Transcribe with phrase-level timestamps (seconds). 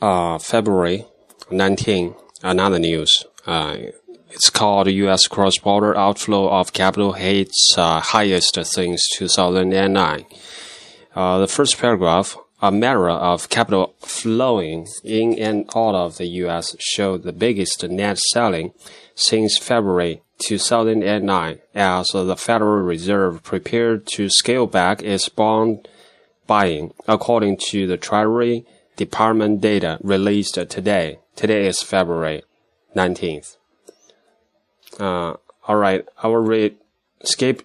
[0.00, 1.04] uh, February
[1.50, 3.24] 19, another news.
[3.46, 3.76] Uh,
[4.30, 5.26] it's called U.S.
[5.26, 10.26] cross-border outflow of capital hits uh, highest since 2009.
[11.14, 16.76] Uh, the first paragraph, a matter of capital flowing in and out of the U.S.
[16.78, 18.72] showed the biggest net selling
[19.14, 25.88] since February 2009 as the Federal Reserve prepared to scale back its bond
[26.46, 28.64] buying, according to the Treasury
[28.98, 31.20] Department data released today.
[31.36, 32.42] Today is February
[32.96, 33.56] 19th.
[34.98, 35.34] Uh,
[35.68, 36.76] all right, I will read,
[37.22, 37.62] skip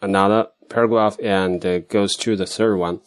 [0.00, 3.00] another paragraph and uh, goes to the third one.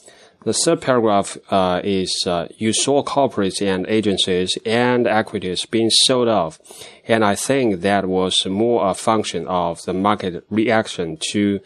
[0.43, 6.27] The third paragraph uh, is uh, you saw corporates and agencies and equities being sold
[6.27, 6.59] off,
[7.07, 11.61] and I think that was more a function of the market reaction to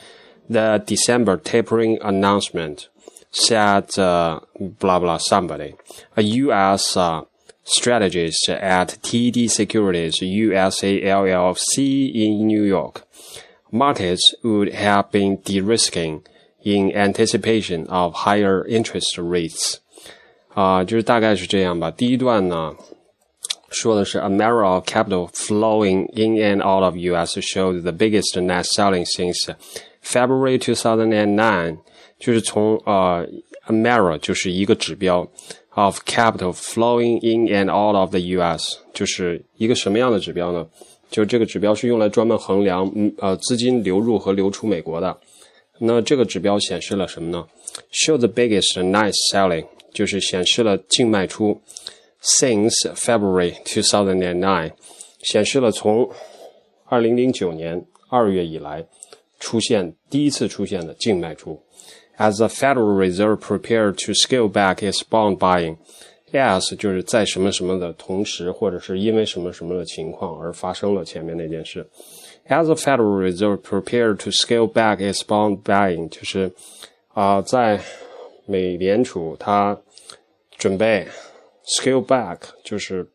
[0.48, 2.90] the December tapering announcement
[3.33, 5.75] Said uh, blah blah somebody,
[6.17, 6.97] a U.S.
[6.97, 7.25] Uh,
[7.63, 13.07] strategist at TD Securities USA LLC in New York.
[13.71, 16.23] Markets would have been de-risking
[16.65, 19.81] in anticipation of higher interest rates.
[20.55, 21.91] 啊，就是大概是这样吧。
[21.91, 22.75] 第一段呢，
[23.69, 27.39] 说的是 a matter of capital flowing in and out of U.S.
[27.41, 29.55] showed the biggest net selling since
[30.01, 31.81] February 2009。
[32.24, 33.28] 就是从呃
[33.66, 35.28] a matter 就是一个指标
[35.72, 38.78] of capital flowing in and out of the U.S.
[38.94, 40.66] 就是一个什么样的指标呢？
[41.10, 45.18] 就这个指标是用来专门衡量嗯呃资金流入和流出美国的。
[45.80, 47.46] 那这个指标显示了什么呢
[47.92, 51.60] ？Show the biggest net selling，就是显示了净卖出。
[52.22, 54.72] Since February 2009，
[55.24, 56.10] 显示了从
[56.86, 58.86] 二零零九年二月以来
[59.42, 61.62] 出现第一次出现的净卖出。
[62.18, 65.78] As the Federal Reserve prepared to scale back its bond buying。
[66.32, 71.88] As 就是在什么什么的同时，或者是因为什么什么的情况而发生了前面那件事。
[72.48, 76.52] As the Federal Reserve prepared to scale back its bond buying，就是
[77.14, 77.80] 啊、在
[78.48, 79.80] 美联储它
[80.58, 81.08] 准备
[81.66, 83.08] scale back，就是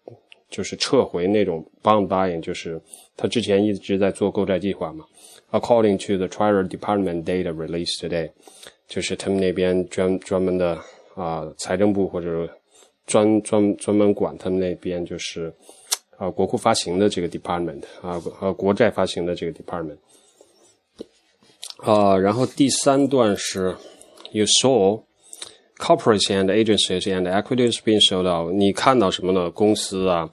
[0.48, 2.80] 就是撤回那种 bond buying，就是
[3.16, 5.04] 它之前一直在做购债计划嘛。
[5.50, 8.30] According to the Treasury Department data released today，
[8.88, 10.78] 就是他们那边专专门的
[11.14, 12.48] 啊、财政部或者
[13.06, 15.52] 专专专门管他们那边就是
[16.16, 19.98] 啊国库发行的这个 department 啊呃国债发行的这个 department
[21.78, 23.76] 啊，然后第三段是
[24.32, 25.00] you saw
[25.78, 29.50] corporates and agencies and equities being sold out，你看到什么呢？
[29.50, 30.28] 公司啊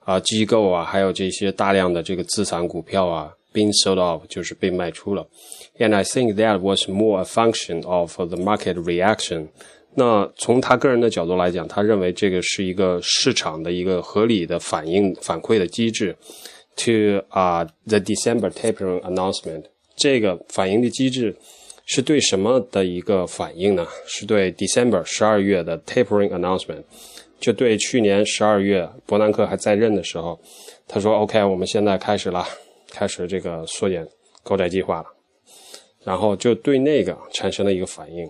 [0.00, 5.26] 啊机构啊，还有这些大量的这个资产股票啊 being sold off 就是被卖出了。
[5.78, 9.48] And I think that was more a function of the market reaction
[9.94, 16.14] 那从他个人的角度来讲，他认为这个是一个市场的一个合理的反应反馈的机制。
[16.84, 19.64] To 啊、uh,，the December tapering announcement，
[19.96, 21.34] 这个反应的机制
[21.86, 23.86] 是对什么的一个反应呢？
[24.06, 26.82] 是对 December 十二月的 tapering announcement，
[27.40, 30.38] 就对去年十二月伯南克还在任的时候，
[30.86, 32.46] 他说 OK，我们现在开始了，
[32.90, 34.06] 开始这个缩减
[34.42, 35.06] 购债计划了，
[36.04, 38.28] 然后就对那个产生了一个反应。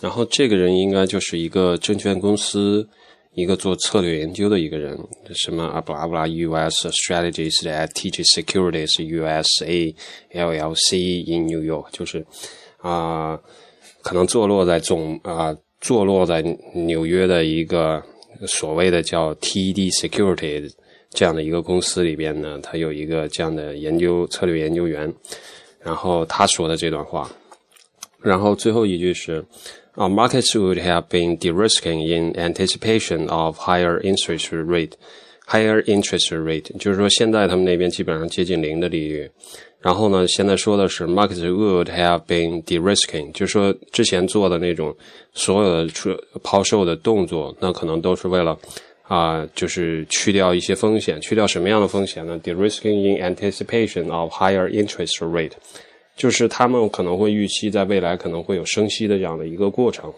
[0.00, 2.88] 然后这个人应该就是一个证券公司，
[3.34, 4.96] 一个做策略研究的一个人，
[5.34, 6.88] 什么啊布拉布拉 U.S.
[6.88, 9.94] Strategies at TD Securities USA
[10.32, 12.24] LLC in New York，就是
[12.78, 13.36] 啊、
[14.02, 16.42] 可能坐落在总啊、坐落在
[16.74, 18.00] 纽约的一个
[18.46, 19.90] 所谓的叫 T.E.D.
[19.90, 20.70] Securities
[21.10, 25.12] 这样的一个公司里边呢，他有一个这样的研究策略研究员，
[25.80, 27.30] 然后他说的这段话，
[28.20, 29.44] 然后最后一句是。
[29.96, 34.92] Uh, markets would have been de-risking in anticipation of higher interest rate.
[35.44, 39.28] Higher interest rate 就是说，现在他们那边基本上接近零的利率。
[39.80, 44.96] 然后呢，现在说的是 markets would have been de-risking，就是说之前做的那种
[45.34, 48.56] 所有的出抛售的动作，那可能都是为了
[49.08, 51.20] 啊、就是去掉一些风险。
[51.20, 55.52] 去掉什么样的风险呢？de-risking in anticipation of higher interest rate。
[56.16, 60.12] 就是他们可能会预期在未来可能会有升息的这样的一个过程，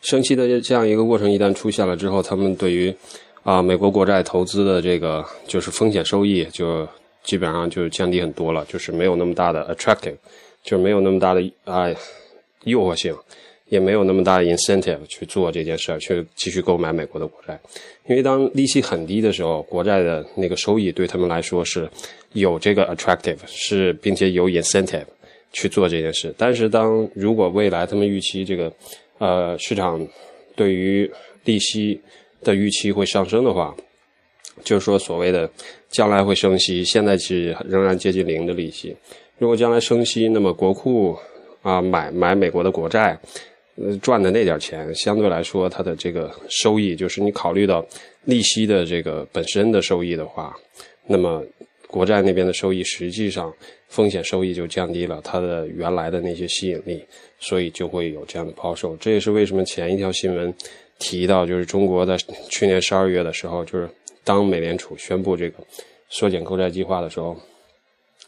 [0.00, 2.94] 升息的这样一个过程一旦出现了之后，他们对于
[3.42, 6.88] 啊、美国国债投资的这个就是风险收益就
[7.22, 10.16] 基本上就降低很多了，就是没有那么大的 attractive，
[10.62, 11.86] 就是没有那么大的啊、
[12.62, 13.14] 诱惑性，
[13.68, 17.58] 也没有那么大的 incentive 去做这件事儿，去继续购买美国的国债，
[18.06, 21.88] 因为当利息很低的时候，国债的那个收益对他们来说是。
[22.34, 25.04] 有这个 attractive 是，并且有 incentive
[25.52, 26.34] 去做这件事。
[26.36, 28.72] 但是当如果未来他们预期这个
[29.18, 30.04] 呃市场
[30.56, 31.08] 对于
[31.44, 32.00] 利息
[32.42, 33.72] 的预期会上升的话，
[34.64, 35.48] 就是说所谓的
[35.90, 38.96] 将来会升息，现在是仍然接近零的利息。
[39.38, 41.16] 如果将来升息，那么国库
[41.62, 43.16] 啊买买美国的国债，
[44.00, 47.84] 赚的那点钱，相对来说它的这个收益，就是你考虑到
[48.24, 50.56] 利息的这个本身的收益的话，
[51.06, 51.42] 那么
[51.88, 53.52] 国债那边的收益实际上
[53.88, 57.04] 风险收益就降低了它的原来的那些吸引力，
[57.38, 58.96] 所以就会有这样的抛售。
[58.96, 60.52] 这也是为什么前一条新闻
[60.98, 62.16] 提到，就是中国在
[62.50, 63.88] 去年十二月的时候，就是
[64.22, 65.58] 当美联储宣布这个
[66.08, 67.36] 缩减购债计划的时候。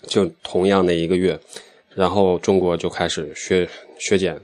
[0.06, 1.36] 就同样的一个月，
[1.94, 3.66] 然后中国就开始削
[3.98, 4.38] 削减，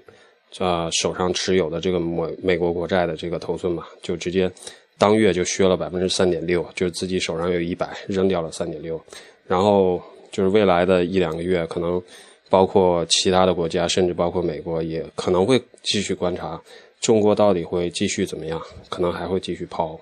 [0.59, 4.51] 啊手上持有的这个美美国国债的这个头寸嘛，就直接
[4.99, 9.01] 当月就削了百分之三点六，就是自己手上有一百，扔掉了三点六，
[9.47, 10.01] 然后
[10.31, 12.01] 就是未来的一两个月，可能
[12.49, 16.61] 包括其他的国家，甚至包括美国，也可能会继续观察
[17.01, 19.99] 中国到底会继续怎么样，可能还会继续抛，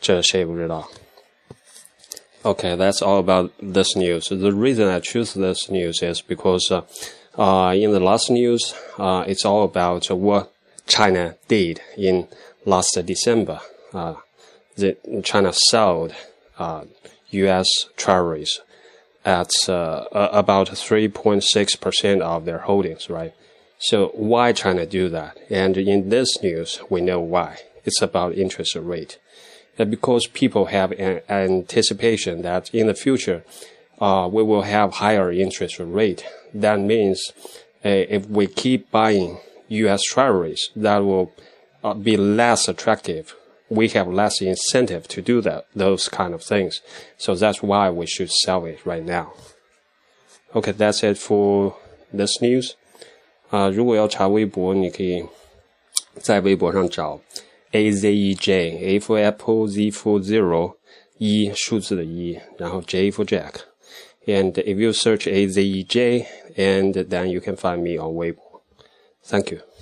[0.00, 0.88] 这谁也不知道。
[2.42, 4.28] Okay, that's all about this news.
[4.28, 6.84] The reason I choose this news is because
[7.36, 10.52] uh, in the last news, uh, it's all about what
[10.86, 12.28] China did in
[12.64, 13.60] last December.
[13.92, 14.14] Uh,
[14.76, 16.14] the, China sold
[17.30, 17.68] U.S.
[17.68, 18.60] Uh, treasuries
[19.24, 23.34] at uh, about 3.6% of their holdings, right?
[23.78, 25.36] So why China do that?
[25.50, 27.58] And in this news, we know why.
[27.84, 29.18] It's about interest rate
[29.76, 33.44] because people have an anticipation that in the future
[33.99, 36.25] uh, we will have higher interest rate.
[36.53, 37.31] That means
[37.85, 39.39] uh, if we keep buying
[39.69, 40.01] U.S.
[40.03, 41.31] treasuries, that will
[41.83, 43.35] uh, be less attractive.
[43.69, 46.81] We have less incentive to do that, those kind of things.
[47.17, 49.33] So that's why we should sell it right now.
[50.53, 51.77] Okay, that's it for
[52.11, 52.75] this news.
[53.49, 55.25] 啊、uh,，如果要查微博，你可以
[56.15, 57.19] 在微博上找
[57.71, 60.75] a Z E J A for apple Z for zero
[61.17, 63.55] 一数字的一，然后 J for Jack。
[64.26, 68.14] And if you search A Z E J, and then you can find me on
[68.14, 68.60] Weibo.
[69.22, 69.66] Thank you.